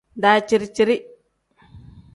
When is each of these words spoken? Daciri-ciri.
Daciri-ciri. 0.21 0.97